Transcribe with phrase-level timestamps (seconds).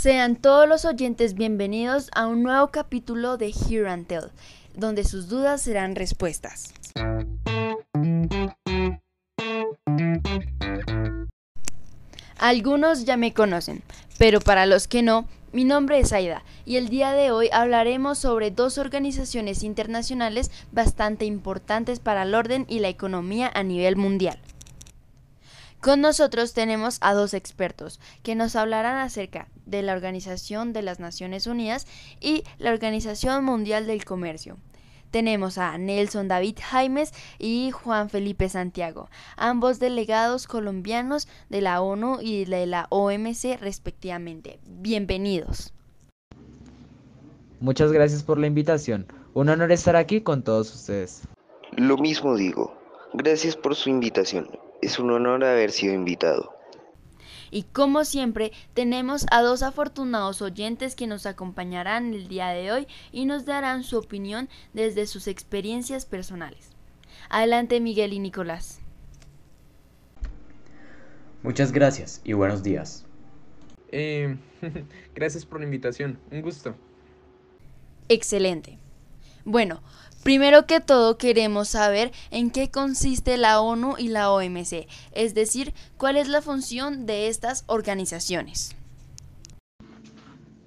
[0.00, 4.30] Sean todos los oyentes bienvenidos a un nuevo capítulo de Hear and Tell,
[4.74, 6.72] donde sus dudas serán respuestas.
[12.38, 13.82] Algunos ya me conocen,
[14.16, 18.16] pero para los que no, mi nombre es Aida y el día de hoy hablaremos
[18.16, 24.38] sobre dos organizaciones internacionales bastante importantes para el orden y la economía a nivel mundial.
[25.80, 31.00] Con nosotros tenemos a dos expertos que nos hablarán acerca de la Organización de las
[31.00, 31.86] Naciones Unidas
[32.20, 34.58] y la Organización Mundial del Comercio.
[35.10, 42.18] Tenemos a Nelson David Jaimes y Juan Felipe Santiago, ambos delegados colombianos de la ONU
[42.20, 44.60] y de la OMC respectivamente.
[44.66, 45.72] Bienvenidos.
[47.58, 49.06] Muchas gracias por la invitación.
[49.32, 51.22] Un honor estar aquí con todos ustedes.
[51.76, 52.76] Lo mismo digo.
[53.14, 54.46] Gracias por su invitación.
[54.82, 56.54] Es un honor haber sido invitado.
[57.50, 62.86] Y como siempre, tenemos a dos afortunados oyentes que nos acompañarán el día de hoy
[63.10, 66.70] y nos darán su opinión desde sus experiencias personales.
[67.28, 68.80] Adelante Miguel y Nicolás.
[71.42, 73.04] Muchas gracias y buenos días.
[73.90, 74.36] Eh,
[75.14, 76.74] gracias por la invitación, un gusto.
[78.08, 78.78] Excelente.
[79.44, 79.82] Bueno,
[80.22, 85.72] Primero que todo queremos saber en qué consiste la ONU y la OMC, es decir,
[85.96, 88.76] cuál es la función de estas organizaciones.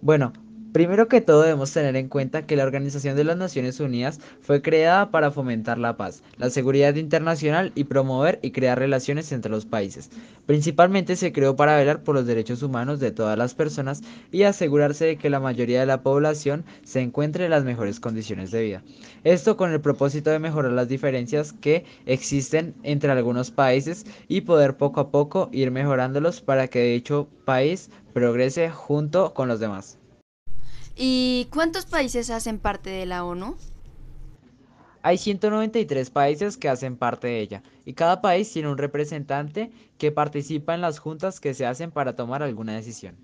[0.00, 0.32] Bueno,
[0.74, 4.60] Primero que todo debemos tener en cuenta que la Organización de las Naciones Unidas fue
[4.60, 9.66] creada para fomentar la paz, la seguridad internacional y promover y crear relaciones entre los
[9.66, 10.10] países.
[10.46, 14.02] Principalmente se creó para velar por los derechos humanos de todas las personas
[14.32, 18.50] y asegurarse de que la mayoría de la población se encuentre en las mejores condiciones
[18.50, 18.82] de vida.
[19.22, 24.76] Esto con el propósito de mejorar las diferencias que existen entre algunos países y poder
[24.76, 29.98] poco a poco ir mejorándolos para que dicho país progrese junto con los demás.
[30.96, 33.56] ¿Y cuántos países hacen parte de la ONU?
[35.02, 40.12] Hay 193 países que hacen parte de ella y cada país tiene un representante que
[40.12, 43.16] participa en las juntas que se hacen para tomar alguna decisión.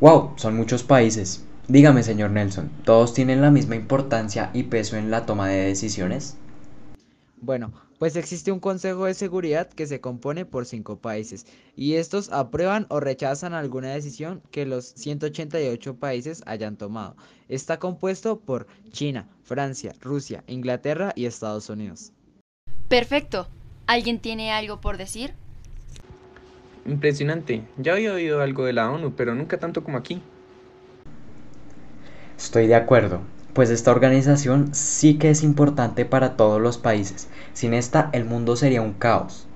[0.00, 0.34] ¡Wow!
[0.36, 1.44] Son muchos países.
[1.68, 6.36] Dígame, señor Nelson, ¿todos tienen la misma importancia y peso en la toma de decisiones?
[7.42, 12.30] Bueno, pues existe un Consejo de Seguridad que se compone por cinco países y estos
[12.30, 17.16] aprueban o rechazan alguna decisión que los 188 países hayan tomado.
[17.48, 22.12] Está compuesto por China, Francia, Rusia, Inglaterra y Estados Unidos.
[22.88, 23.48] Perfecto.
[23.86, 25.32] ¿Alguien tiene algo por decir?
[26.84, 27.62] Impresionante.
[27.78, 30.20] Ya había oído algo de la ONU, pero nunca tanto como aquí.
[32.36, 33.22] Estoy de acuerdo
[33.54, 37.28] pues esta organización sí que es importante para todos los países.
[37.52, 39.46] Sin esta, el mundo sería un caos.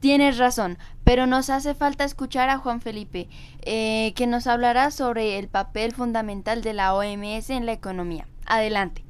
[0.00, 3.28] Tienes razón, pero nos hace falta escuchar a Juan Felipe,
[3.62, 8.26] eh, que nos hablará sobre el papel fundamental de la OMS en la economía.
[8.46, 9.07] Adelante.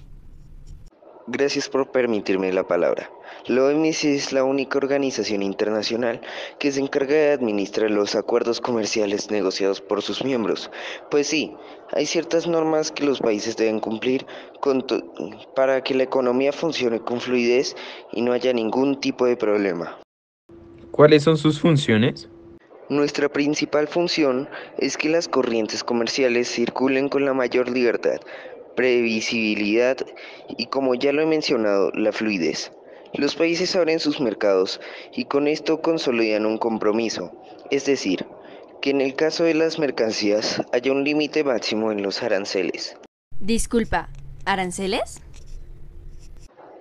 [1.30, 3.10] Gracias por permitirme la palabra.
[3.48, 6.22] La OMS es la única organización internacional
[6.58, 10.70] que se encarga de administrar los acuerdos comerciales negociados por sus miembros.
[11.10, 11.54] Pues sí,
[11.92, 14.24] hay ciertas normas que los países deben cumplir
[15.54, 17.76] para que la economía funcione con fluidez
[18.10, 19.98] y no haya ningún tipo de problema.
[20.92, 22.26] ¿Cuáles son sus funciones?
[22.88, 28.18] Nuestra principal función es que las corrientes comerciales circulen con la mayor libertad,
[28.78, 29.96] previsibilidad
[30.56, 32.70] y, como ya lo he mencionado, la fluidez.
[33.12, 34.80] Los países abren sus mercados
[35.12, 37.32] y con esto consolidan un compromiso,
[37.72, 38.24] es decir,
[38.80, 42.96] que en el caso de las mercancías haya un límite máximo en los aranceles.
[43.40, 44.10] Disculpa,
[44.44, 45.22] ¿aranceles?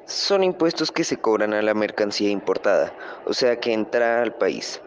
[0.05, 2.93] Son impuestos que se cobran a la mercancía importada,
[3.25, 4.81] o sea que entra al país.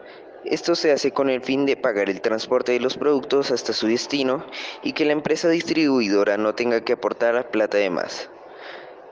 [0.51, 3.87] Esto se hace con el fin de pagar el transporte de los productos hasta su
[3.87, 4.45] destino
[4.83, 8.29] y que la empresa distribuidora no tenga que aportar plata de más.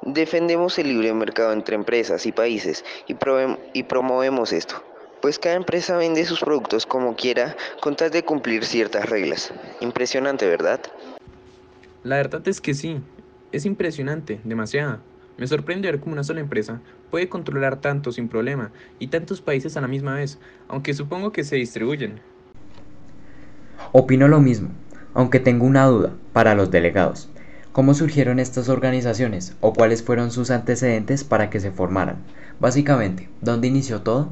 [0.03, 3.15] Defendemos el libre mercado entre empresas y países y,
[3.85, 4.83] promovemos esto
[5.21, 9.53] pues cada empresa vende sus productos como quiera con tal de cumplir ciertas reglas.
[9.81, 10.81] Impresionante, ¿verdad?
[12.05, 13.01] La verdad es que sí,
[13.51, 15.01] es impresionante, demasiado.
[15.39, 16.81] Me sorprende ver cómo una sola empresa
[17.11, 21.45] puede controlar tanto sin problema y tantos países a la misma vez, aunque supongo que
[21.45, 22.21] se distribuyen.
[23.93, 24.71] Opino lo mismo,
[25.15, 27.31] aunque tengo una duda para los delegados.
[27.71, 32.17] ¿Cómo surgieron estas organizaciones o cuáles fueron sus antecedentes para que se formaran?
[32.59, 34.31] Básicamente, ¿dónde inició todo?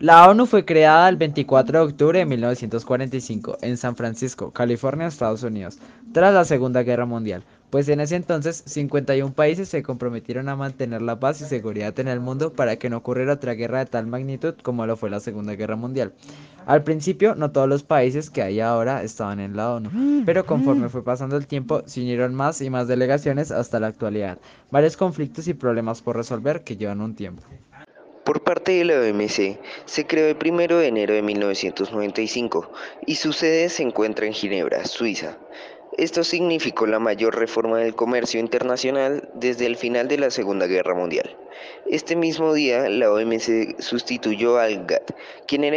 [0.00, 5.44] La ONU fue creada el 24 de octubre de 1945 en San Francisco, California, Estados
[5.44, 5.78] Unidos,
[6.12, 11.02] tras la Segunda Guerra Mundial, pues en ese entonces 51 países se comprometieron a mantener
[11.02, 14.06] la paz y seguridad en el mundo para que no ocurriera otra guerra de tal
[14.06, 16.12] magnitud como lo fue la Segunda Guerra Mundial.
[16.66, 20.88] Al principio no todos los países que hay ahora estaban en la ONU, pero conforme
[20.88, 24.38] fue pasando el tiempo se unieron más y más delegaciones hasta la actualidad,
[24.70, 27.42] varios conflictos y problemas por resolver que llevan un tiempo.
[28.24, 32.70] Por parte de la OMC, se creó el 1 de enero de 1995
[33.06, 35.38] y su sede se encuentra en Ginebra, Suiza.
[35.98, 40.94] Esto significó la mayor reforma del comercio internacional desde el final de la Segunda Guerra
[40.94, 41.36] Mundial.
[41.90, 45.10] Este mismo día, la OMC sustituyó al GATT,
[45.48, 45.76] quien era,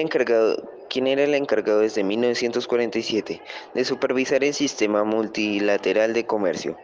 [0.92, 3.42] quien era el encargado desde 1947
[3.74, 6.78] de supervisar el sistema multilateral de comercio.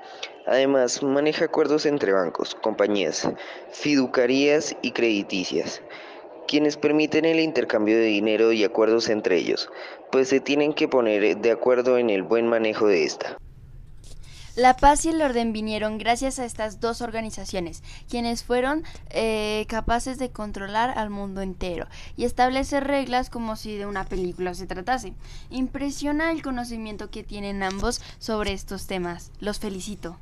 [0.47, 3.29] Además, maneja acuerdos entre bancos, compañías,
[3.71, 5.83] fiduciarias y crediticias,
[6.47, 9.69] quienes permiten el intercambio de dinero y acuerdos entre ellos,
[10.11, 13.38] pues se tienen que poner de acuerdo en el buen manejo de esta.
[14.57, 20.17] La paz y el orden vinieron gracias a estas dos organizaciones, quienes fueron eh, capaces
[20.17, 21.85] de controlar al mundo entero
[22.15, 25.13] y establecer reglas como si de una película se tratase.
[25.51, 29.31] Impresiona el conocimiento que tienen ambos sobre estos temas.
[29.39, 30.17] Los felicito.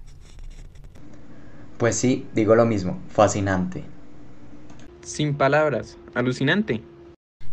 [1.77, 3.86] Pues sí, digo lo mismo, fascinante.
[5.06, 6.81] Sin palabras, alucinante.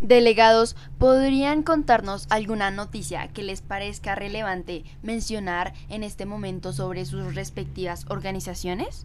[0.00, 7.34] Delegados, ¿podrían contarnos alguna noticia que les parezca relevante mencionar en este momento sobre sus
[7.34, 9.04] respectivas organizaciones?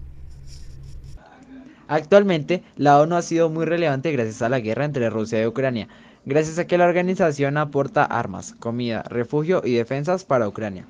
[1.89, 5.89] Actualmente, la ONU ha sido muy relevante gracias a la guerra entre Rusia y Ucrania,
[6.25, 10.87] gracias a que la organización aporta armas, comida, refugio y defensas para Ucrania.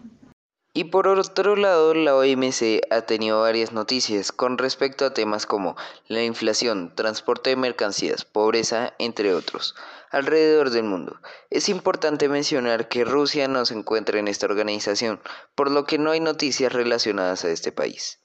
[0.78, 5.76] Y por otro lado, la OMC ha tenido varias noticias con respecto a temas como
[6.08, 9.74] la inflación, transporte de mercancías, pobreza, entre otros,
[10.12, 11.20] alrededor del mundo.
[11.50, 15.20] Es importante mencionar que Rusia no se encuentra en esta organización,
[15.56, 18.20] por lo que no hay noticias relacionadas a este país.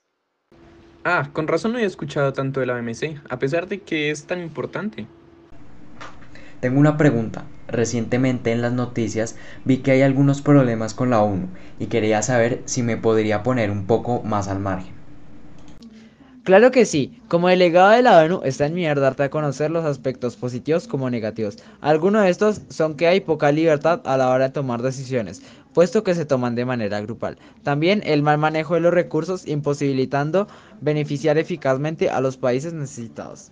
[1.05, 4.27] Ah, con razón no he escuchado tanto de la OMC, a pesar de que es
[4.27, 5.07] tan importante.
[6.63, 7.45] Tengo una pregunta.
[7.67, 11.49] Recientemente en las noticias vi que hay algunos problemas con la ONU
[11.81, 14.95] y quería saber si me podría poner un poco más al margen.
[16.45, 19.73] Claro que sí, como delegado de la ONU está en mi deber darte a conocer
[19.73, 21.59] los aspectos positivos como negativos.
[21.81, 25.43] Algunos de estos son que hay poca libertad a la hora de tomar decisiones,
[25.75, 27.39] puesto que se toman de manera grupal.
[27.65, 30.47] También el mal manejo de los recursos imposibilitando
[30.81, 33.51] beneficiar eficazmente a los países necesitados.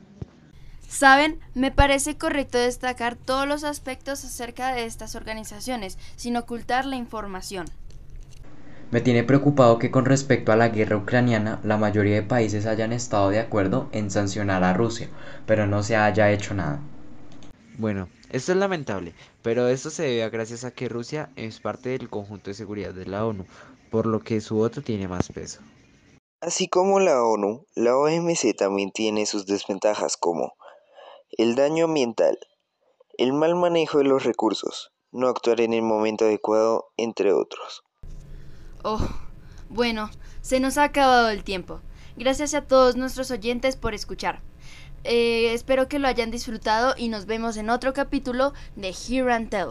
[0.90, 6.96] Saben, me parece correcto destacar todos los aspectos acerca de estas organizaciones, sin ocultar la
[6.96, 7.66] información.
[8.90, 12.92] Me tiene preocupado que con respecto a la guerra ucraniana, la mayoría de países hayan
[12.92, 15.08] estado de acuerdo en sancionar a Rusia,
[15.46, 16.80] pero no se haya hecho nada.
[17.78, 21.90] Bueno, esto es lamentable, pero esto se debe a gracias a que Rusia es parte
[21.90, 23.46] del conjunto de seguridad de la ONU,
[23.92, 25.60] por lo que su voto tiene más peso.
[26.40, 30.54] Así como la ONU, la OMC también tiene sus desventajas como
[31.32, 32.38] el daño ambiental,
[33.18, 37.82] el mal manejo de los recursos, no actuar en el momento adecuado, entre otros.
[38.82, 39.06] Oh,
[39.68, 40.10] bueno,
[40.40, 41.80] se nos ha acabado el tiempo.
[42.16, 44.42] Gracias a todos nuestros oyentes por escuchar.
[45.04, 49.48] Eh, espero que lo hayan disfrutado y nos vemos en otro capítulo de Hear and
[49.48, 49.70] Tell.